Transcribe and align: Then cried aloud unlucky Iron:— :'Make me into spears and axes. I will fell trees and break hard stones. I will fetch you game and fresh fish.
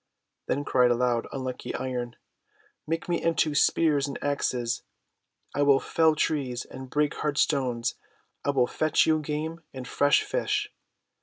Then 0.47 0.65
cried 0.65 0.89
aloud 0.89 1.27
unlucky 1.31 1.75
Iron:— 1.75 2.15
:'Make 2.87 3.07
me 3.07 3.21
into 3.21 3.53
spears 3.53 4.07
and 4.07 4.17
axes. 4.23 4.81
I 5.53 5.61
will 5.61 5.79
fell 5.79 6.15
trees 6.15 6.65
and 6.65 6.89
break 6.89 7.13
hard 7.17 7.37
stones. 7.37 7.93
I 8.43 8.49
will 8.49 8.65
fetch 8.65 9.05
you 9.05 9.19
game 9.19 9.61
and 9.75 9.87
fresh 9.87 10.23
fish. 10.23 10.73